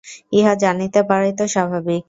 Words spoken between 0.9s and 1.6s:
পারাই তো